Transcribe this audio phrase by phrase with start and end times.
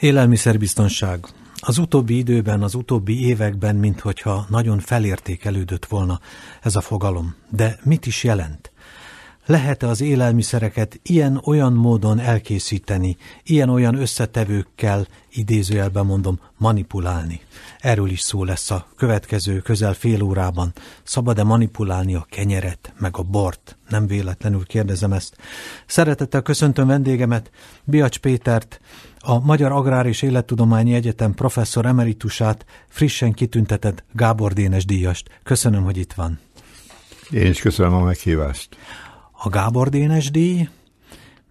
[0.00, 1.26] Élelmiszerbiztonság.
[1.60, 6.20] Az utóbbi időben, az utóbbi években, minthogyha nagyon felértékelődött volna
[6.62, 7.34] ez a fogalom.
[7.50, 8.72] De mit is jelent?
[9.46, 17.40] Lehet-e az élelmiszereket ilyen-olyan módon elkészíteni, ilyen-olyan összetevőkkel, idézőjelben mondom, manipulálni?
[17.78, 20.72] Erről is szó lesz a következő közel fél órában.
[21.02, 23.78] Szabad-e manipulálni a kenyeret, meg a bort?
[23.88, 25.36] Nem véletlenül kérdezem ezt.
[25.86, 27.50] Szeretettel köszöntöm vendégemet,
[27.84, 28.80] Biacs Pétert,
[29.28, 35.40] a Magyar Agrár és Élettudományi Egyetem professzor emeritusát, frissen kitüntetett Gábor Dénes díjast.
[35.42, 36.38] Köszönöm, hogy itt van.
[37.30, 38.76] Én is köszönöm a meghívást.
[39.32, 40.68] A Gábor Dénes díj?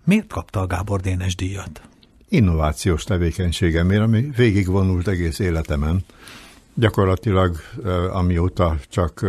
[0.03, 1.81] Miért kapta a Gábor Dénes díjat?
[2.29, 6.05] Innovációs tevékenységemért, ami végigvonult egész életemen.
[6.73, 7.55] Gyakorlatilag
[8.11, 9.25] amióta csak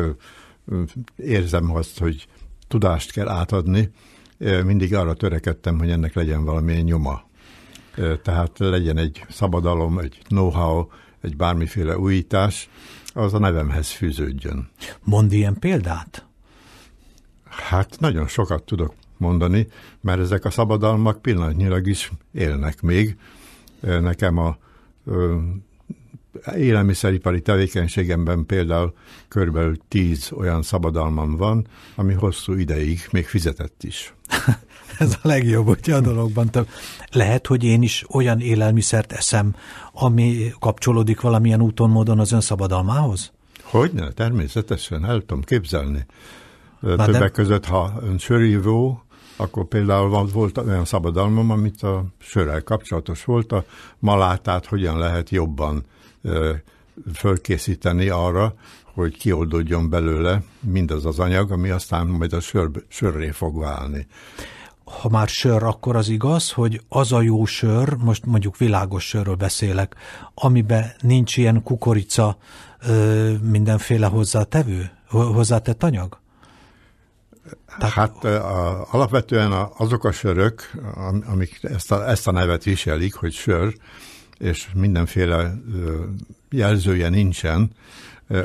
[1.17, 2.27] érzem azt, hogy
[2.69, 3.91] tudást kell átadni,
[4.65, 7.27] mindig arra törekedtem, hogy ennek legyen valamilyen nyoma.
[8.23, 10.87] Tehát legyen egy szabadalom, egy know-how,
[11.21, 12.69] egy bármiféle újítás,
[13.15, 14.69] az a nevemhez fűződjön.
[15.03, 16.27] Mond ilyen példát?
[17.45, 19.69] Hát nagyon sokat tudok mondani,
[20.01, 23.17] mert ezek a szabadalmak pillanatnyilag is élnek még.
[23.81, 24.57] Nekem a
[26.57, 28.95] élelmiszeripari tevékenységemben például
[29.29, 34.15] körülbelül tíz olyan szabadalmam van, ami hosszú ideig még fizetett is.
[34.99, 36.69] Ez a legjobb, hogy a dologban több.
[37.13, 39.55] Lehet, hogy én is olyan élelmiszert eszem,
[39.93, 43.33] ami kapcsolódik valamilyen úton, módon az ön szabadalmához?
[43.63, 46.07] Hogyne, természetesen, el tudom képzelni.
[46.81, 47.29] Na Többek de...
[47.29, 49.03] között, ha ön sörívó,
[49.37, 53.65] akkor például volt olyan szabadalmam, amit a sörrel kapcsolatos volt, a
[53.99, 55.85] malátát hogyan lehet jobban
[57.15, 58.55] fölkészíteni arra,
[58.95, 64.07] hogy kioldódjon belőle mindaz az anyag, ami aztán majd a sör, sörré fog válni.
[64.85, 69.35] Ha már sör, akkor az igaz, hogy az a jó sör, most mondjuk világos sörről
[69.35, 69.95] beszélek,
[70.35, 72.37] amiben nincs ilyen kukorica,
[73.43, 76.19] mindenféle hozzátevő, hozzátett anyag?
[77.79, 77.93] Tehát...
[77.93, 80.71] Hát a, alapvetően azok a sörök,
[81.27, 83.75] amik ezt a, ezt a nevet viselik, hogy sör,
[84.39, 85.55] és mindenféle
[86.51, 87.71] jelzője nincsen,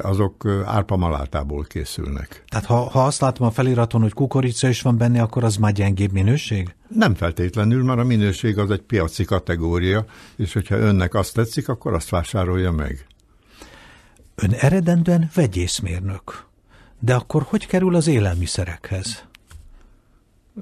[0.02, 2.44] azok árpamalátából készülnek.
[2.48, 5.72] Tehát ha, ha azt látom a feliraton, hogy kukorica is van benne, akkor az már
[5.72, 6.76] gyengébb minőség?
[6.88, 10.06] Nem feltétlenül, mert a minőség az egy piaci kategória,
[10.36, 13.06] és hogyha önnek azt tetszik, akkor azt vásárolja meg.
[14.36, 16.46] Ön eredendően vegyészmérnök.
[17.00, 19.24] De akkor hogy kerül az élelmiszerekhez?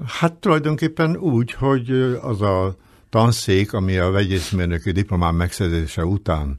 [0.06, 1.90] Hát tulajdonképpen úgy, hogy
[2.22, 2.76] az a
[3.12, 6.56] tanszék, ami a vegyészmérnöki diplomám megszerzése után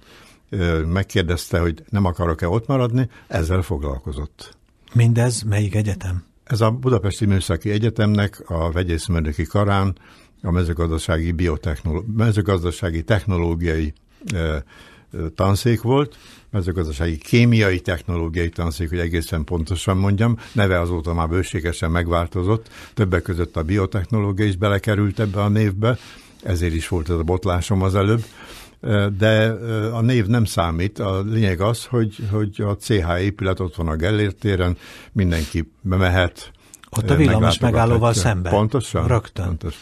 [0.87, 4.57] megkérdezte, hogy nem akarok-e ott maradni, ezzel foglalkozott.
[4.93, 6.23] Mindez melyik egyetem?
[6.43, 9.97] Ez a Budapesti Műszaki Egyetemnek a vegyészmérnöki karán
[10.41, 13.93] a mezőgazdasági, biotechnoló- mezőgazdasági technológiai
[15.35, 16.17] tanszék volt,
[16.49, 23.55] mezőgazdasági kémiai technológiai tanszék, hogy egészen pontosan mondjam, neve azóta már bőségesen megváltozott, többek között
[23.55, 25.97] a biotechnológia is belekerült ebbe a névbe,
[26.43, 28.23] ezért is volt ez a botlásom az előbb,
[29.17, 29.49] de
[29.93, 33.95] a név nem számít, a lényeg az, hogy, hogy a CH épület ott van a
[33.95, 34.77] Gellért téren,
[35.11, 36.51] mindenki bemehet.
[36.89, 38.51] Ott a villamos megállóval szemben.
[38.51, 39.07] Pontosan.
[39.07, 39.45] Rögtön.
[39.45, 39.75] Pontos.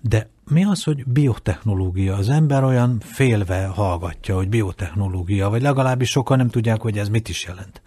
[0.00, 2.16] De mi az, hogy biotechnológia?
[2.16, 7.28] Az ember olyan félve hallgatja, hogy biotechnológia, vagy legalábbis sokan nem tudják, hogy ez mit
[7.28, 7.82] is jelent.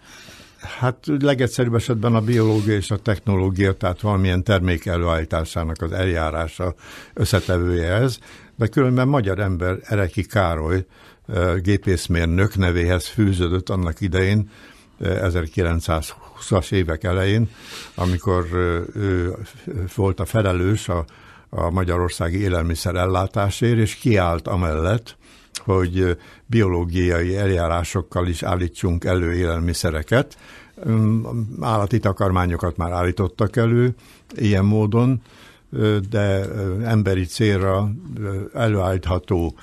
[0.60, 6.74] Hát legegyszerűbb esetben a biológia és a technológia, tehát valamilyen termék előállításának az eljárása
[7.14, 8.18] összetevője ez,
[8.56, 10.84] de különben magyar ember Ereki Károly
[11.56, 14.50] gépészmérnök nevéhez fűződött annak idején,
[15.00, 17.50] 1920-as évek elején,
[17.94, 18.46] amikor
[18.94, 19.36] ő
[19.94, 21.04] volt a felelős a
[21.50, 25.16] a magyarországi élelmiszer ellátásért, és kiállt amellett,
[25.58, 30.38] hogy biológiai eljárásokkal is állítsunk elő élelmiszereket.
[31.60, 33.94] Állati takarmányokat már állítottak elő
[34.36, 35.22] ilyen módon,
[36.10, 36.44] de
[36.84, 37.90] emberi célra
[38.54, 39.54] előállítható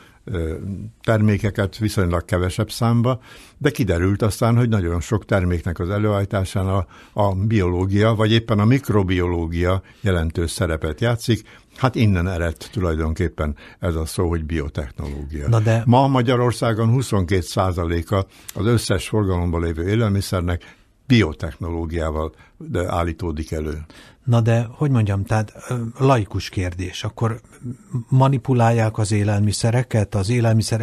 [1.03, 3.19] termékeket viszonylag kevesebb számba,
[3.57, 8.65] de kiderült aztán, hogy nagyon sok terméknek az előállításán a, a biológia, vagy éppen a
[8.65, 15.47] mikrobiológia jelentős szerepet játszik, Hát innen eredt tulajdonképpen ez a szó, hogy biotechnológia.
[15.47, 15.83] Na de...
[15.85, 17.41] Ma Magyarországon 22
[18.09, 20.75] a az összes forgalomban lévő élelmiszernek
[21.07, 22.33] biotechnológiával
[22.87, 23.85] állítódik elő.
[24.23, 25.53] Na de, hogy mondjam, tehát
[25.97, 27.41] laikus kérdés, akkor
[28.09, 30.81] manipulálják az élelmiszereket az élelmiszer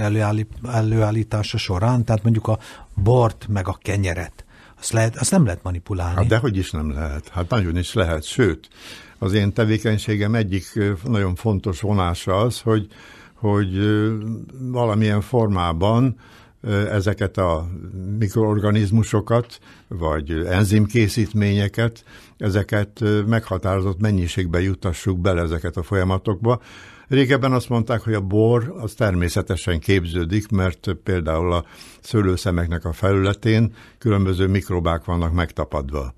[0.72, 2.58] előállítása során, tehát mondjuk a
[2.94, 4.44] bort meg a kenyeret,
[4.78, 6.16] azt, lehet, azt nem lehet manipulálni.
[6.16, 8.68] Hát dehogy is nem lehet, hát nagyon is lehet, sőt,
[9.18, 12.88] az én tevékenységem egyik nagyon fontos vonása az, hogy
[13.42, 13.78] hogy
[14.58, 16.16] valamilyen formában
[16.70, 17.68] ezeket a
[18.18, 22.04] mikroorganizmusokat, vagy enzimkészítményeket,
[22.38, 26.60] ezeket meghatározott mennyiségbe jutassuk bele ezeket a folyamatokba.
[27.08, 31.64] Régebben azt mondták, hogy a bor az természetesen képződik, mert például a
[32.00, 36.14] szőlőszemeknek a felületén különböző mikrobák vannak megtapadva.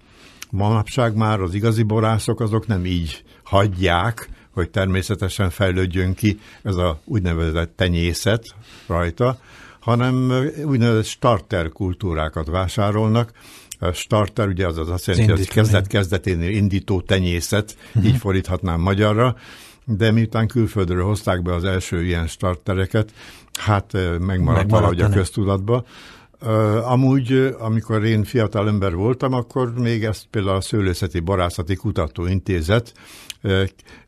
[0.50, 7.00] Manapság már az igazi borászok azok nem így hagyják, hogy természetesen fejlődjön ki ez a
[7.04, 8.54] úgynevezett tenyészet
[8.86, 9.38] rajta,
[9.84, 10.32] hanem
[10.64, 13.32] úgynevezett starter kultúrákat vásárolnak.
[13.78, 18.04] A starter ugye az, az azt jelenti, hogy kezdet-kezdeténél indító tenyészet, uh-huh.
[18.04, 19.36] így fordíthatnám magyarra,
[19.84, 23.12] de miután külföldről hozták be az első ilyen startereket,
[23.52, 25.84] hát megmaradt, megmaradt valahogy a köztudatba.
[26.42, 32.92] Uh, amúgy, amikor én fiatal ember voltam, akkor még ezt például a Szőlőszeti Borászati Kutatóintézet
[33.42, 33.62] uh,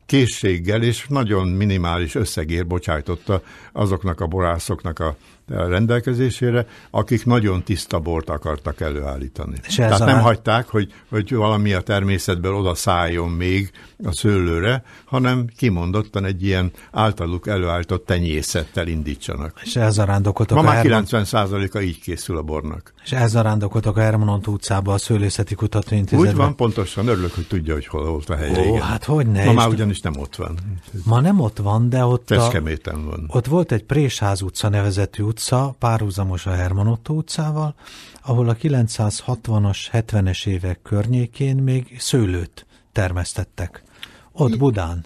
[0.05, 3.41] készséggel és nagyon minimális összegért bocsájtotta
[3.71, 5.15] azoknak a borászoknak a
[5.47, 9.55] rendelkezésére, akik nagyon tiszta bort akartak előállítani.
[9.67, 13.71] És Tehát nem hagyták, hogy, hogy valami a természetből oda szálljon még
[14.03, 19.59] a szőlőre, hanem kimondottan egy ilyen általuk előállított tenyészettel indítsanak.
[19.63, 21.05] És elzarándokoltak Ma már Herman...
[21.07, 22.93] 90%-a így készül a bornak.
[23.03, 26.31] És elzarándokoltak a Hermanont utcába a Szőlőszeti Kutatóintézetben.
[26.31, 27.07] Úgy van, pontosan.
[27.07, 28.59] Örülök, hogy tudja, hogy hol volt a helye.
[28.59, 28.81] Ó, igen.
[28.81, 29.45] hát hogy ne.
[29.45, 30.57] Ma már ugyanis nem ott van.
[31.03, 32.51] Ma nem ott van, de ott, a,
[32.83, 33.25] van.
[33.27, 35.36] ott volt egy Présház utca nevezetű utca,
[35.79, 37.75] párhuzamos a Herman Otto utcával,
[38.21, 43.83] ahol a 960-as, 70-es évek környékén még szőlőt termesztettek.
[44.31, 45.05] Ott Budán.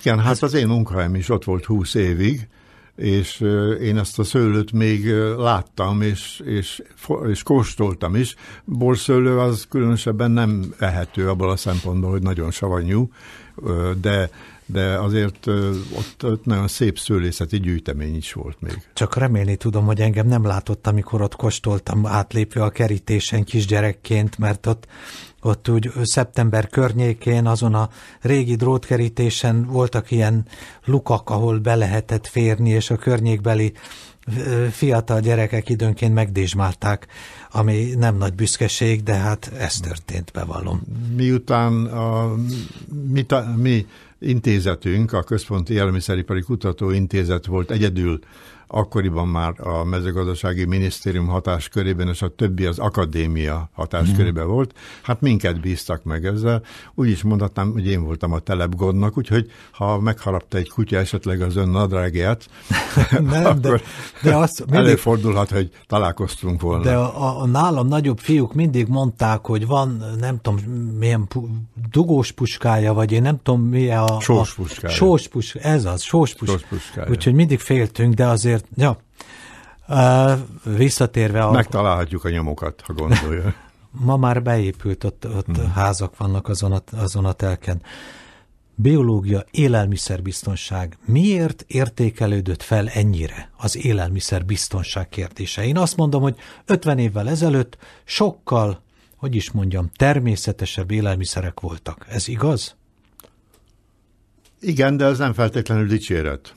[0.00, 2.48] Igen, hát az én munkahelyem is ott volt 20 évig,
[2.96, 3.40] és
[3.80, 6.82] én ezt a szőlőt még láttam, és, és,
[7.28, 8.34] és kóstoltam is.
[8.64, 13.10] Borszőlő az különösebben nem ehető abból a szempontból, hogy nagyon savanyú,
[14.00, 14.30] de
[14.72, 15.46] de azért
[15.96, 18.82] ott, ott nagyon szép szőlészeti gyűjtemény is volt még.
[18.92, 24.66] Csak remélni tudom, hogy engem nem látott, amikor ott kóstoltam átlépve a kerítésen kisgyerekként, mert
[24.66, 24.86] ott
[25.42, 27.88] ott úgy szeptember környékén azon a
[28.20, 30.46] régi drótkerítésen voltak ilyen
[30.84, 33.72] lukak, ahol be lehetett férni, és a környékbeli
[34.70, 37.06] fiatal gyerekek időnként megdésmálták,
[37.52, 40.82] ami nem nagy büszkeség, de hát ez történt, bevallom.
[41.16, 42.34] Miután a,
[43.08, 43.86] mi, ta, mi
[44.18, 48.20] intézetünk, a Központi Élelmiszeripari Kutatóintézet volt egyedül
[48.72, 54.48] akkoriban már a mezőgazdasági minisztérium hatáskörében, és a többi az akadémia hatáskörében mm.
[54.48, 54.74] volt.
[55.02, 56.62] Hát minket bíztak meg ezzel.
[56.94, 61.56] Úgy is mondhatnám, hogy én voltam a telepgondnak, úgyhogy ha megharapta egy kutya esetleg az
[61.56, 62.46] ön nadrágját,
[63.10, 66.84] Nem, akkor de, de azt mindig, előfordulhat, hogy találkoztunk volna.
[66.84, 70.58] De a, a nálam nagyobb fiúk mindig mondták, hogy van, nem tudom,
[70.98, 71.28] milyen
[71.90, 74.20] dugós puskája, vagy én nem tudom, mi a...
[74.20, 74.94] Sós puskája.
[74.94, 76.60] Sós puskája, ez az, sós puskája.
[76.68, 77.10] Puskája.
[77.10, 78.98] Úgyhogy mindig féltünk, de azért ja,
[80.64, 81.50] visszatérve a...
[81.50, 83.54] Megtalálhatjuk a nyomokat, ha gondolja.
[84.06, 85.72] Ma már beépült, ott, ott hmm.
[85.72, 87.82] házak vannak azon a, azon a telken.
[88.82, 90.98] Biológia, élelmiszerbiztonság.
[91.04, 95.64] Miért értékelődött fel ennyire az élelmiszerbiztonság kérdése?
[95.64, 96.36] Én azt mondom, hogy
[96.66, 98.82] 50 évvel ezelőtt sokkal,
[99.16, 102.06] hogy is mondjam, természetesebb élelmiszerek voltak.
[102.08, 102.76] Ez igaz?
[104.60, 106.54] Igen, de ez nem feltétlenül dicséret.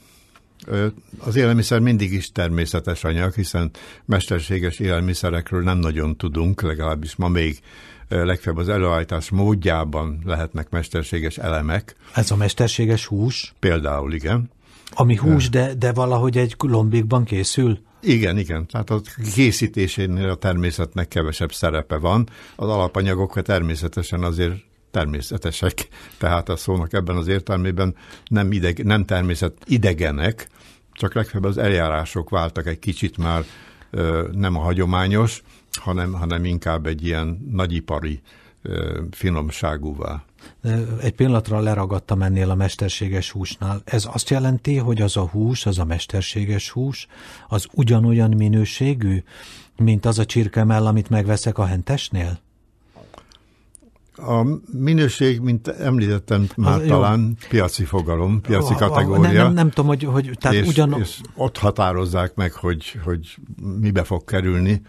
[1.18, 3.72] Az élelmiszer mindig is természetes anyag, hiszen
[4.06, 7.60] mesterséges élelmiszerekről nem nagyon tudunk, legalábbis ma még
[8.22, 11.96] legfeljebb az előállítás módjában lehetnek mesterséges elemek.
[12.14, 13.54] Ez a mesterséges hús?
[13.60, 14.52] Például, igen.
[14.96, 17.80] Ami hús, de, de valahogy egy lombikban készül?
[18.02, 18.68] Igen, igen.
[18.68, 19.02] Tehát a
[19.34, 22.30] készítésénél a természetnek kevesebb szerepe van.
[22.56, 24.54] Az alapanyagok természetesen azért
[24.92, 27.96] természetesek, tehát a szónak ebben az értelmében
[28.28, 30.48] nem, ideg, nem természet idegenek,
[30.92, 33.44] csak legfeljebb az eljárások váltak egy kicsit már
[33.90, 35.42] ö, nem a hagyományos,
[35.82, 38.22] hanem, hanem inkább egy ilyen nagyipari
[39.12, 40.24] finomságúvá.
[41.02, 43.82] Egy pillanatra leragadtam ennél a mesterséges húsnál.
[43.86, 47.08] Ez azt jelenti, hogy az a hús, az a mesterséges hús,
[47.48, 49.24] az ugyanolyan minőségű,
[49.78, 52.40] mint az a csirkemell, amit megveszek a hentesnél?
[54.16, 57.48] A minőség, mint említettem már az, talán, jó.
[57.50, 59.32] piaci fogalom, piaci kategória.
[59.32, 61.00] Nem, nem, nem tudom, hogy, hogy tehát és, ugyan...
[61.00, 63.38] és ott határozzák meg, hogy, hogy
[63.80, 64.82] mibe fog kerülni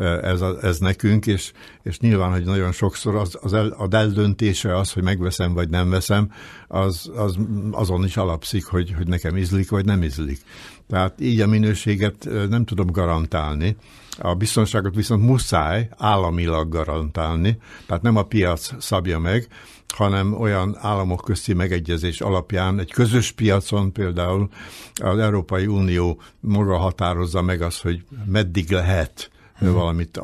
[0.00, 4.76] ez, a, ez nekünk, és, és nyilván, hogy nagyon sokszor az, az el, a eldöntése
[4.76, 6.32] az, hogy megveszem vagy nem veszem,
[6.68, 7.36] az, az
[7.70, 10.40] azon is alapszik, hogy, hogy nekem ízlik vagy nem ízlik.
[10.88, 13.76] Tehát így a minőséget nem tudom garantálni.
[14.18, 19.48] A biztonságot viszont muszáj államilag garantálni, tehát nem a piac szabja meg,
[19.94, 24.48] hanem olyan államok közti megegyezés alapján egy közös piacon például
[24.94, 29.31] az Európai Unió maga határozza meg azt, hogy meddig lehet
[29.70, 30.20] valamit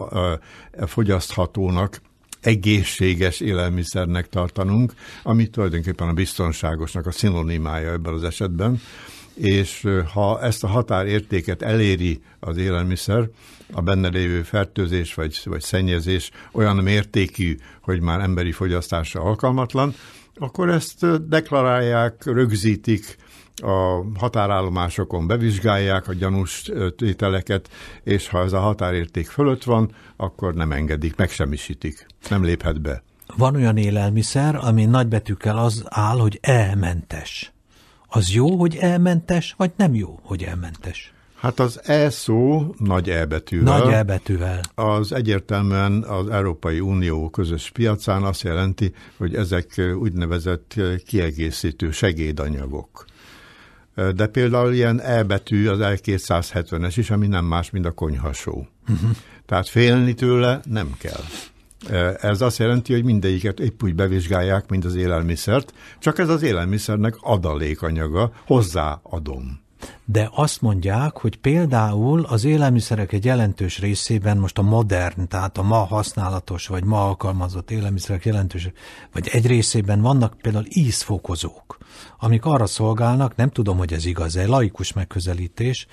[0.87, 2.00] fogyaszthatónak,
[2.40, 4.92] egészséges élelmiszernek tartanunk,
[5.23, 8.80] ami tulajdonképpen a biztonságosnak a szinonimája ebben az esetben,
[9.35, 13.28] és ha ezt a határértéket eléri az élelmiszer,
[13.73, 19.95] a benne lévő fertőzés vagy, vagy szennyezés olyan mértékű, hogy már emberi fogyasztásra alkalmatlan,
[20.35, 23.16] akkor ezt deklarálják, rögzítik,
[23.59, 27.69] a határállomásokon bevizsgálják a gyanús tételeket,
[28.03, 33.03] és ha ez a határérték fölött van, akkor nem engedik, megsemmisítik, nem léphet be.
[33.37, 37.53] Van olyan élelmiszer, ami nagybetűkkel az áll, hogy elmentes.
[38.09, 41.12] Az jó, hogy elmentes, vagy nem jó, hogy elmentes?
[41.35, 43.79] Hát az E szó nagy E betűvel.
[43.79, 44.61] Nagy E betűvel.
[44.75, 50.75] Az egyértelműen az Európai Unió közös piacán azt jelenti, hogy ezek úgynevezett
[51.07, 53.05] kiegészítő segédanyagok.
[54.14, 58.69] De például ilyen E betű az L270-es is, ami nem más, mint a konyhasó.
[58.88, 59.11] Uh-huh.
[59.47, 61.23] Tehát félni tőle nem kell.
[62.21, 67.14] Ez azt jelenti, hogy mindegyiket épp úgy bevizsgálják, mint az élelmiszert, csak ez az élelmiszernek
[67.21, 69.61] adalékanyaga, hozzáadom.
[70.05, 75.63] De azt mondják, hogy például az élelmiszerek egy jelentős részében most a modern, tehát a
[75.63, 78.71] ma használatos vagy ma alkalmazott élelmiszerek jelentős,
[79.13, 81.79] vagy egy részében vannak például ízfokozók,
[82.19, 85.87] amik arra szolgálnak, nem tudom, hogy ez igaz-e, laikus megközelítés,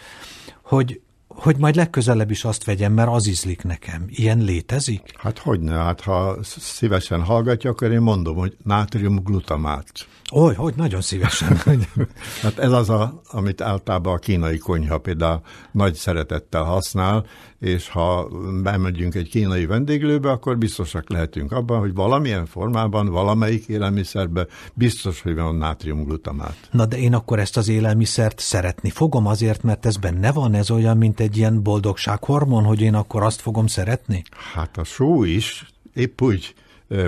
[0.64, 4.06] hogy hogy majd legközelebb is azt vegyem, mert az ízlik nekem.
[4.08, 5.14] Ilyen létezik?
[5.18, 9.92] Hát hogyne, hát ha szívesen hallgatja, akkor én mondom, hogy nátriumglutamát.
[10.34, 11.58] Oly, hogy nagyon szívesen.
[12.42, 15.42] hát ez az, a, amit általában a kínai konyha például
[15.72, 17.26] nagy szeretettel használ,
[17.60, 18.28] és ha
[18.64, 25.36] bemegyünk egy kínai vendéglőbe, akkor biztosak lehetünk abban, hogy valamilyen formában, valamelyik élelmiszerbe biztos, hogy
[25.36, 26.58] van nátriumglutamát.
[26.72, 30.72] Na de én akkor ezt az élelmiszert szeretni fogom azért, mert ez benne van, ez
[30.72, 34.24] olyan, mint egy ilyen boldogsághormon, hogy én akkor azt fogom szeretni?
[34.54, 36.54] Hát a só is épp úgy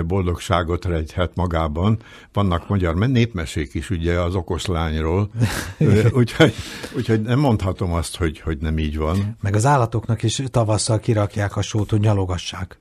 [0.06, 1.98] boldogságot rejthet magában.
[2.32, 5.30] Vannak magyar népmesék is ugye az okos lányról,
[6.10, 6.54] úgyhogy,
[6.96, 9.36] úgyhogy nem mondhatom azt, hogy, hogy nem így van.
[9.40, 12.78] Meg az állatoknak is tavasszal kirakják a sót, hogy nyalogassák.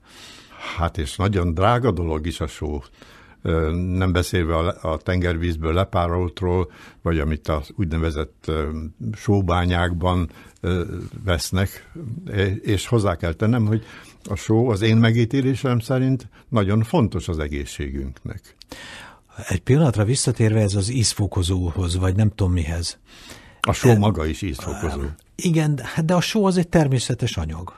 [0.77, 2.82] Hát és nagyon drága dolog is a só
[3.98, 8.51] nem beszélve a, tengervízből lepároltról, vagy amit az úgynevezett
[9.13, 10.30] sóbányákban
[11.23, 11.91] vesznek,
[12.61, 13.83] és hozzá kell tennem, hogy
[14.29, 18.55] a só az én megítélésem szerint nagyon fontos az egészségünknek.
[19.47, 22.97] Egy pillanatra visszatérve ez az ízfokozóhoz, vagy nem tudom mihez.
[23.61, 25.01] A só e, maga is ízfokozó.
[25.35, 27.75] Igen, de a só az egy természetes anyag.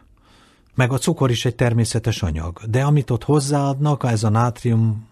[0.75, 2.59] Meg a cukor is egy természetes anyag.
[2.69, 5.07] De amit ott hozzáadnak, ez a nátrium...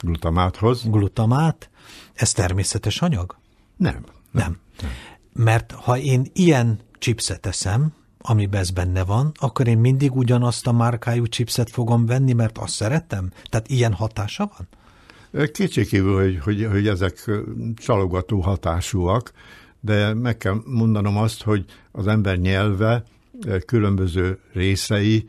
[0.00, 0.82] Glutamáthoz.
[0.84, 1.70] Glutamát,
[2.14, 3.36] ez természetes anyag?
[3.76, 3.92] Nem.
[3.92, 4.04] Nem.
[4.30, 4.58] nem.
[4.80, 4.90] nem.
[5.32, 10.72] Mert ha én ilyen chipset eszem, amiben ez benne van, akkor én mindig ugyanazt a
[10.72, 13.30] márkájú chipset fogom venni, mert azt szeretem?
[13.50, 14.68] Tehát ilyen hatása van?
[15.46, 17.30] Kétségkívül, hogy, hogy, hogy ezek
[17.76, 19.32] csalogató hatásúak,
[19.80, 23.04] de meg kell mondanom azt, hogy az ember nyelve
[23.66, 25.28] különböző részei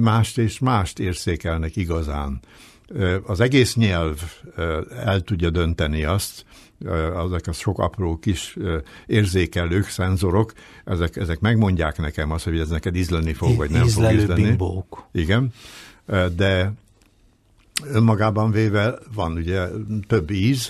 [0.00, 2.40] mást és mást érzékelnek igazán.
[3.26, 4.22] Az egész nyelv
[5.04, 6.44] el tudja dönteni azt,
[7.14, 8.56] azok a sok apró kis
[9.06, 10.52] érzékelők, szenzorok,
[10.84, 14.42] ezek, ezek megmondják nekem azt, hogy ez neked ízleni fog, vagy nem fog ízleni.
[14.42, 15.06] Bimbók.
[15.12, 15.52] Igen,
[16.36, 16.72] de
[17.84, 19.66] önmagában véve van ugye
[20.06, 20.68] több íz,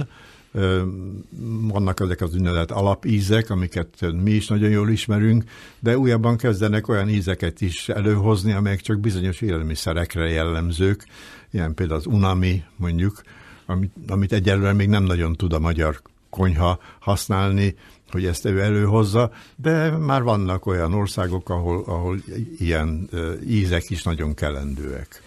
[1.60, 5.44] vannak ezek az úgynevezett alapízek, amiket mi is nagyon jól ismerünk,
[5.78, 11.06] de újabban kezdenek olyan ízeket is előhozni, amelyek csak bizonyos élelmiszerekre jellemzők,
[11.52, 13.22] ilyen például az unami, mondjuk,
[13.66, 17.74] amit, amit egyelőre még nem nagyon tud a magyar konyha használni,
[18.10, 22.16] hogy ezt ő előhozza, de már vannak olyan országok, ahol, ahol
[22.58, 23.08] ilyen
[23.46, 25.22] ízek is nagyon kelendőek.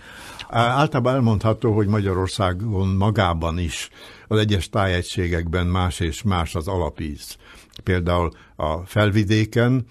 [0.49, 3.89] Általában elmondható, hogy Magyarországon magában is
[4.27, 7.37] az egyes tájegységekben más és más az alapíz.
[7.83, 9.85] Például a felvidéken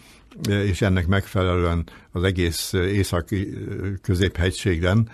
[0.49, 3.59] és ennek megfelelően az egész északi
[4.03, 5.09] középhegységen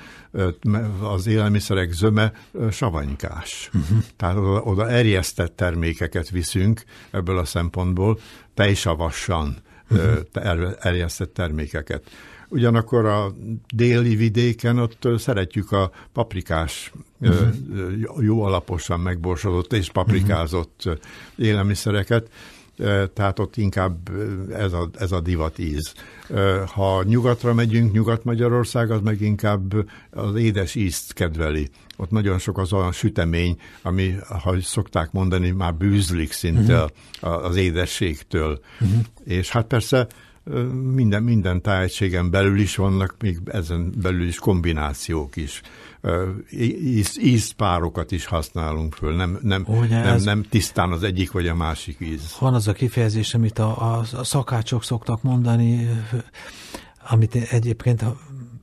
[1.02, 2.32] az élelmiszerek zöme
[2.70, 3.70] savanykás.
[3.74, 3.98] Uh-huh.
[4.16, 8.18] Tehát oda, oda erjesztett termékeket viszünk ebből a szempontból,
[8.54, 9.56] tejsavassan
[9.90, 10.72] uh-huh.
[10.80, 12.10] erjesztett termékeket.
[12.48, 13.34] Ugyanakkor a
[13.74, 17.48] déli vidéken ott szeretjük a paprikás, uh-huh.
[18.20, 21.02] jó alaposan megborsodott és paprikázott uh-huh.
[21.36, 22.28] élelmiszereket,
[23.14, 24.10] tehát ott inkább
[24.52, 25.92] ez a, ez a divat íz.
[26.66, 29.74] Ha nyugatra megyünk, Nyugat-Magyarország, az meg inkább
[30.10, 31.68] az édes ízt kedveli.
[31.96, 37.44] Ott nagyon sok az olyan sütemény, ami, ha szokták mondani, már bűzlik szinte uh-huh.
[37.44, 38.60] az édességtől.
[38.80, 38.98] Uh-huh.
[39.24, 40.06] És hát persze
[40.94, 45.62] minden, minden tájegységen belül is vannak, még ezen belül is kombinációk is.
[46.50, 51.54] Íz, ízpárokat is használunk föl, nem, nem, Ugye, nem, nem tisztán az egyik vagy a
[51.54, 52.36] másik íz.
[52.38, 55.88] Van az a kifejezés, amit a, a, a szakácsok szoktak mondani,
[57.08, 58.04] amit egyébként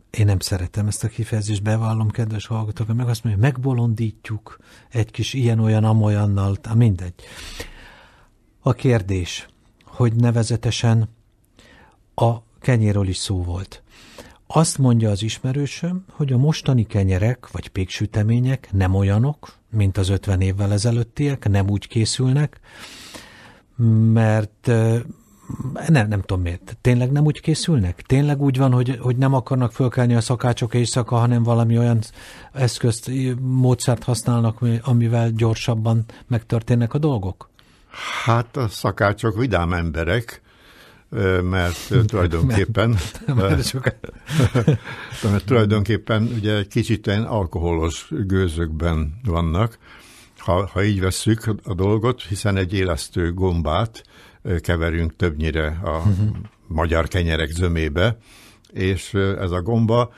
[0.10, 4.58] én nem szeretem ezt a kifejezést, bevallom, kedves hallgatók, meg azt mondja, megbolondítjuk
[4.90, 7.14] egy kis ilyen-olyan-amolyannal, mindegy.
[8.62, 9.48] A kérdés,
[9.86, 11.10] hogy nevezetesen
[12.22, 13.84] a kenyéről is szó volt.
[14.48, 20.42] Azt mondja az ismerősöm, hogy a mostani kenyerek vagy péksütemények nem olyanok, mint az 50
[20.42, 22.60] évvel ezelőttiek, nem úgy készülnek,
[24.12, 24.68] mert
[25.88, 26.78] nem, nem tudom miért.
[26.82, 28.02] Tényleg nem úgy készülnek?
[28.02, 32.00] Tényleg úgy van, hogy, hogy nem akarnak fölkelni a szakácsok éjszaka, hanem valami olyan
[32.54, 37.50] eszközt, módszert használnak, amivel gyorsabban megtörténnek a dolgok?
[38.24, 40.42] Hát a szakácsok vidám emberek,
[41.42, 42.98] mert tulajdonképpen
[45.32, 49.78] mert tulajdonképpen ugye egy kicsit ilyen alkoholos gőzökben vannak,
[50.38, 54.04] ha, ha így vesszük a dolgot, hiszen egy élesztő gombát
[54.60, 56.36] keverünk többnyire a uh-huh.
[56.68, 58.18] magyar kenyerek zömébe,
[58.72, 60.14] és ez a gomba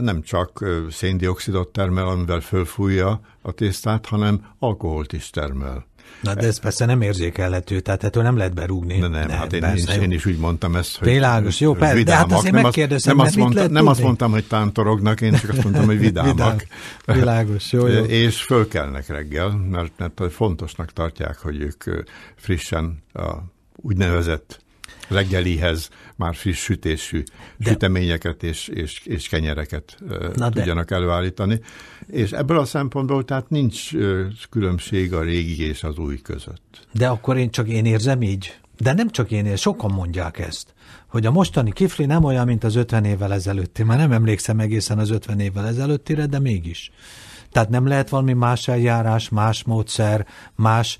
[0.00, 5.86] nem csak széndiokszidot termel, amivel fölfújja a tésztát, hanem alkoholt is termel.
[6.20, 8.98] Na de ez persze nem érzékelhető, tehát ettől nem lehet berúgni.
[8.98, 11.72] De nem, nem hát én, persze, én, én is úgy mondtam ezt, hogy Világos, jó,
[11.74, 12.26] persze, vidámak.
[12.26, 15.50] de hát azért nem megkérdezem, nem, azt, mondta, nem azt mondtam, hogy tántorognak, én csak
[15.50, 16.34] azt mondtam, hogy vidámak.
[16.34, 16.58] Vidám.
[17.18, 18.04] Világos, jó, jó.
[18.24, 21.84] És fölkelnek reggel, mert, mert fontosnak tartják, hogy ők
[22.36, 23.32] frissen a
[23.76, 24.63] úgynevezett
[25.08, 27.22] reggelihez már friss sütésű
[27.56, 27.70] de...
[27.70, 29.96] süteményeket és, és, és kenyereket
[30.34, 30.94] Na tudjanak de...
[30.94, 31.60] előállítani.
[32.06, 33.90] És ebből a szempontból tehát nincs
[34.50, 36.86] különbség a régi és az új között.
[36.92, 38.58] De akkor én csak én érzem így?
[38.78, 40.74] De nem csak én sokan mondják ezt,
[41.08, 43.82] hogy a mostani kifli nem olyan, mint az 50 évvel ezelőtti.
[43.82, 46.90] Már nem emlékszem egészen az 50 évvel ezelőttire, de mégis.
[47.52, 50.98] Tehát nem lehet valami más eljárás, más módszer, más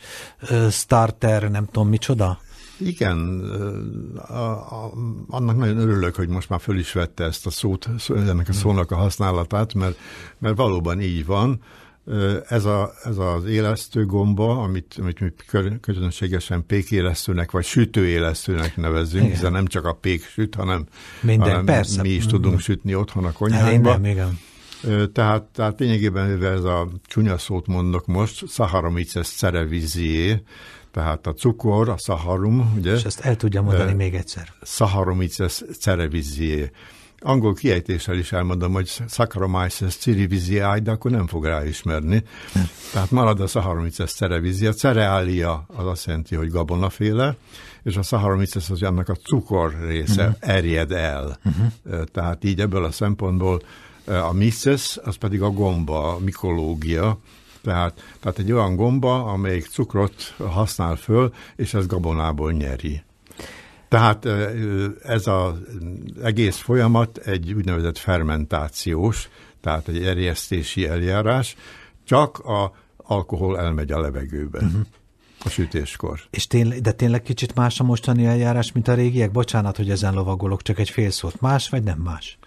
[0.50, 2.38] uh, starter, nem tudom micsoda?
[2.78, 3.40] Igen,
[4.28, 4.92] a, a,
[5.28, 8.90] annak nagyon örülök, hogy most már föl is vette ezt a szót, ennek a szónak
[8.90, 9.98] a használatát, mert,
[10.38, 11.60] mert valóban így van.
[12.48, 15.32] Ez, a, ez az élesztő gomba, amit, amit mi
[15.80, 19.34] közönségesen pékélesztőnek vagy sütőélesztőnek nevezünk, igen.
[19.34, 20.86] hiszen nem csak a pék süt, hanem,
[21.20, 22.02] Minden, hanem persze.
[22.02, 23.90] mi is tudunk sütni otthon a konyhánkba.
[23.90, 24.38] Hát igen.
[25.12, 30.42] Tehát, tehát lényegében, ez a csúnya szót mondok most, Saharomicesz cerevizié,
[30.94, 32.92] tehát a cukor, a szaharum, ugye?
[32.92, 34.52] És ezt el tudja mondani uh, még egyszer.
[34.62, 36.70] Saccharomyces cerevisiae.
[37.20, 42.22] Angol kiejtéssel is elmondom, hogy Saccharomyces cerevisiae, de akkor nem fog ráismerni.
[42.54, 42.68] Nem.
[42.92, 44.72] Tehát marad a Saccharomyces cerevisiae.
[44.72, 47.36] Cereália az azt jelenti, hogy gabonaféle,
[47.82, 50.54] és a Saccharomyces az annak a cukor része uh-huh.
[50.54, 51.38] erjed el.
[51.44, 52.04] Uh-huh.
[52.04, 53.62] Tehát így ebből a szempontból
[54.06, 57.18] a mises, az pedig a gomba, a mikológia,
[57.64, 63.02] tehát, tehát egy olyan gomba, amelyik cukrot használ föl, és ez gabonából nyeri.
[63.88, 64.26] Tehát
[65.02, 65.52] ez az
[66.22, 69.28] egész folyamat egy úgynevezett fermentációs,
[69.60, 71.56] tehát egy erjesztési eljárás,
[72.04, 74.58] csak a alkohol elmegy a levegőbe.
[74.58, 74.80] Uh-huh.
[75.44, 76.20] A sütéskor.
[76.30, 79.30] És tényleg, de tényleg kicsit más a mostani eljárás, mint a régiek?
[79.30, 81.40] Bocsánat, hogy ezen lovagolok, csak egy fél szót.
[81.40, 82.38] Más vagy nem más?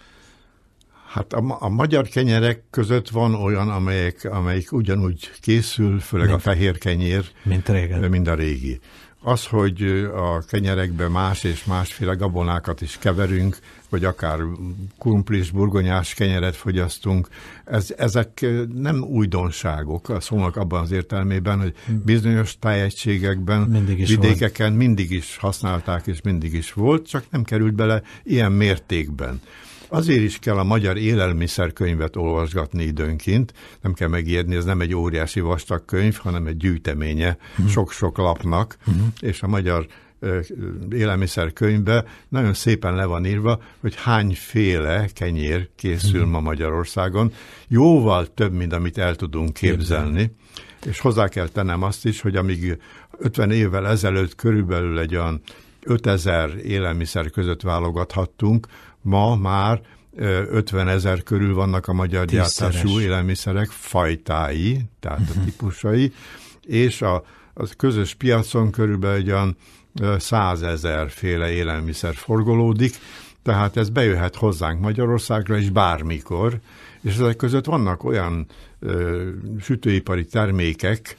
[1.08, 6.42] Hát a, a magyar kenyerek között van olyan, amelyik, amelyik ugyanúgy készül, főleg mint, a
[6.42, 8.10] fehér kenyér, mint, régen.
[8.10, 8.80] mint a régi.
[9.20, 9.82] Az, hogy
[10.14, 14.38] a kenyerekbe más és másféle gabonákat is keverünk, vagy akár
[14.98, 17.28] krumplis, burgonyás kenyeret fogyasztunk,
[17.64, 24.78] ez, ezek nem újdonságok a szónak abban az értelmében, hogy bizonyos tájegységekben, mindig vidékeken volt.
[24.78, 29.40] mindig is használták, és mindig is volt, csak nem került bele ilyen mértékben.
[29.88, 35.40] Azért is kell a magyar élelmiszerkönyvet olvasgatni időnként, nem kell megijedni, ez nem egy óriási
[35.40, 37.68] vastag könyv, hanem egy gyűjteménye uh-huh.
[37.68, 39.06] sok-sok lapnak, uh-huh.
[39.20, 39.86] és a magyar
[40.90, 46.30] élelmiszerkönyvbe nagyon szépen le van írva, hogy hányféle kenyér készül uh-huh.
[46.30, 47.32] ma Magyarországon.
[47.68, 50.06] Jóval több, mint amit el tudunk képzelni.
[50.08, 50.30] Képzelni.
[50.86, 52.78] És hozzá kell tennem azt is, hogy amíg
[53.18, 55.40] 50 évvel ezelőtt körülbelül egy olyan
[55.82, 58.66] 5000 élelmiszer között válogathattunk,
[59.02, 59.80] ma már
[60.16, 62.74] 50 ezer körül vannak a magyar Tízszeres.
[62.74, 65.44] gyártású élelmiszerek fajtái, tehát a mhm.
[65.44, 66.12] típusai,
[66.66, 67.14] és a,
[67.54, 69.56] a közös piacon körülbelül olyan
[70.18, 72.94] százezer féle élelmiszer forgolódik,
[73.42, 76.58] tehát ez bejöhet hozzánk Magyarországra is bármikor,
[77.00, 78.46] és ezek között vannak olyan
[78.80, 79.28] ö,
[79.60, 81.16] sütőipari termékek,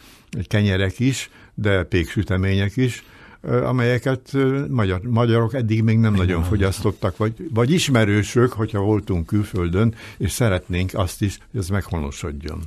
[0.47, 3.03] kenyerek is, de péksütemények is,
[3.41, 4.31] amelyeket
[4.69, 10.91] magyar, magyarok eddig még nem nagyon fogyasztottak, vagy, vagy ismerősök, hogyha voltunk külföldön, és szeretnénk
[10.93, 12.61] azt is, hogy ez meghonosodjon.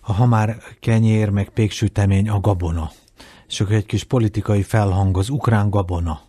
[0.00, 2.90] Ha már kenyér, meg péksütemény, a gabona.
[3.48, 6.20] És akkor egy kis politikai felhang az ukrán gabona,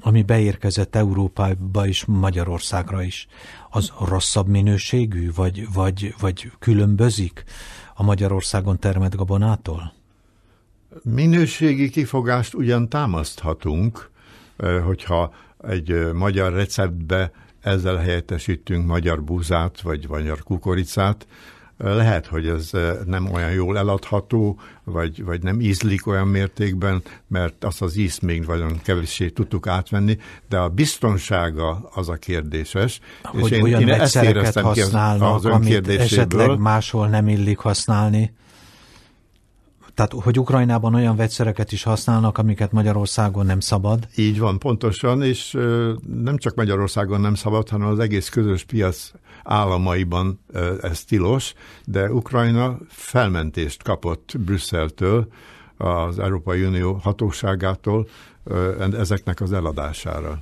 [0.00, 3.26] ami beérkezett Európába is, Magyarországra is.
[3.70, 7.44] Az rosszabb minőségű, vagy, vagy, vagy különbözik
[7.94, 9.92] a Magyarországon termett gabonától?
[11.02, 14.10] Minőségi kifogást ugyan támaszthatunk,
[14.84, 15.34] hogyha
[15.68, 21.26] egy magyar receptbe ezzel helyettesítünk magyar búzát, vagy magyar kukoricát,
[21.76, 22.70] lehet, hogy ez
[23.06, 28.44] nem olyan jól eladható, vagy, vagy nem ízlik olyan mértékben, mert azt az ízt még
[28.46, 33.00] nagyon kevéssé tudtuk átvenni, de a biztonsága az a kérdéses.
[33.22, 37.58] Hogy és én, olyan én ezt éreztem használnak, az, az amit esetleg máshol nem illik
[37.58, 38.32] használni.
[39.94, 44.08] Tehát, hogy Ukrajnában olyan vegyszereket is használnak, amiket Magyarországon nem szabad?
[44.16, 45.58] Így van, pontosan, és
[46.22, 49.10] nem csak Magyarországon nem szabad, hanem az egész közös piac
[49.44, 50.40] államaiban
[50.82, 55.26] ez tilos, de Ukrajna felmentést kapott Brüsszeltől,
[55.76, 58.08] az Európai Unió hatóságától
[58.92, 60.38] ezeknek az eladására.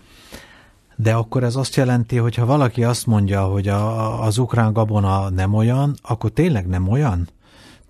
[0.97, 5.29] De akkor ez azt jelenti, hogy ha valaki azt mondja, hogy a, az ukrán gabona
[5.29, 7.29] nem olyan, akkor tényleg nem olyan?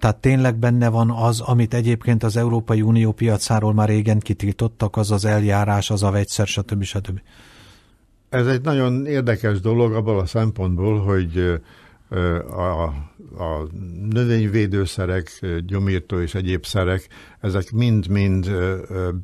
[0.01, 5.11] Tehát tényleg benne van az, amit egyébként az Európai Unió piacáról már régen kitiltottak, az
[5.11, 6.83] az eljárás, az a vegyszer, stb.
[6.83, 7.21] stb.
[8.29, 11.61] Ez egy nagyon érdekes dolog abból a szempontból, hogy
[12.51, 12.83] a,
[13.43, 13.67] a
[14.11, 17.09] növényvédőszerek, gyomírtó és egyéb szerek,
[17.41, 18.51] ezek mind-mind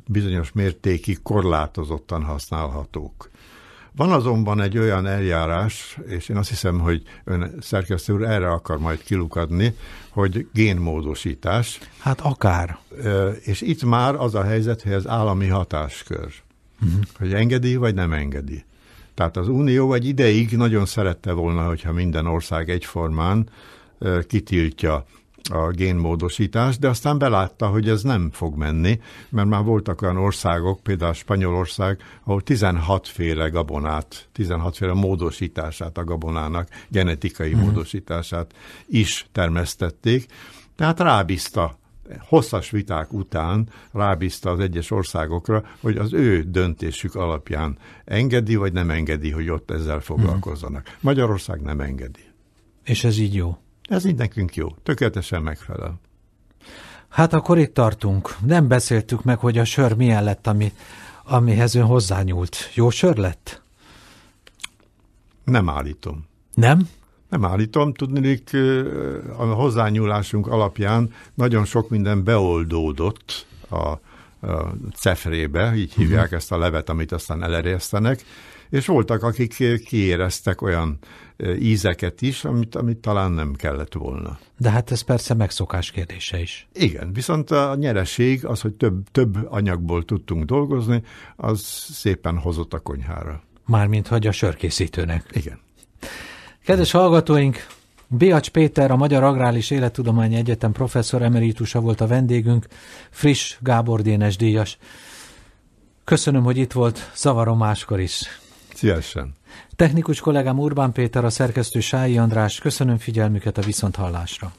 [0.07, 3.29] bizonyos mértékig korlátozottan használhatók.
[3.97, 8.79] Van azonban egy olyan eljárás, és én azt hiszem, hogy ön szerkesztő úr erre akar
[8.79, 9.75] majd kilukadni,
[10.09, 11.79] hogy génmódosítás.
[11.99, 12.77] Hát akár.
[13.43, 16.33] És itt már az a helyzet, hogy ez állami hatáskör.
[16.81, 17.01] Uh-huh.
[17.17, 18.65] Hogy engedi, vagy nem engedi.
[19.13, 23.49] Tehát az Unió egy ideig nagyon szerette volna, hogyha minden ország egyformán
[24.27, 25.05] kitiltja
[25.49, 30.79] a génmódosítás, de aztán belátta, hogy ez nem fog menni, mert már voltak olyan országok,
[30.79, 37.59] például Spanyolország, ahol 16 féle gabonát, 16 féle módosítását a gabonának, genetikai mm.
[37.59, 38.53] módosítását
[38.87, 40.25] is termesztették,
[40.75, 41.77] tehát rábízta
[42.19, 48.89] hosszas viták után rábízta az egyes országokra, hogy az ő döntésük alapján engedi vagy nem
[48.89, 50.89] engedi, hogy ott ezzel foglalkozzanak.
[50.89, 50.93] Mm.
[50.99, 52.21] Magyarország nem engedi.
[52.83, 53.57] És ez így jó?
[53.87, 55.99] Ez így nekünk jó, tökéletesen megfelel.
[57.09, 58.35] Hát akkor itt tartunk.
[58.45, 60.71] Nem beszéltük meg, hogy a sör milyen lett, ami,
[61.23, 62.57] amihez ön hozzányúlt.
[62.73, 63.61] Jó sör lett?
[65.43, 66.25] Nem állítom.
[66.53, 66.89] Nem?
[67.29, 68.49] Nem állítom, tudnék,
[69.37, 73.99] a hozzányúlásunk alapján nagyon sok minden beoldódott a, a
[74.95, 76.37] cefrébe, így hívják uh-huh.
[76.37, 78.23] ezt a levet, amit aztán elerjesztenek,
[78.69, 80.97] és voltak, akik kiéreztek olyan
[81.59, 84.39] ízeket is, amit, amit talán nem kellett volna.
[84.57, 86.67] De hát ez persze megszokás kérdése is.
[86.73, 91.03] Igen, viszont a nyereség, az, hogy több, több anyagból tudtunk dolgozni,
[91.35, 93.43] az szépen hozott a konyhára.
[93.65, 95.25] Mármint, hogy a sörkészítőnek.
[95.31, 95.59] Igen.
[96.65, 97.67] Kedves hallgatóink,
[98.07, 102.67] Biacs Péter, a Magyar Agrális Élettudományi Egyetem professzor emeritusa volt a vendégünk,
[103.09, 104.77] friss Gábor Dénes díjas.
[106.03, 108.21] Köszönöm, hogy itt volt, zavarom máskor is.
[108.77, 109.35] Szívesen.
[109.75, 114.51] Technikus kollégám Urbán Péter, a szerkesztő Sályi András, köszönöm figyelmüket a viszonthallásra.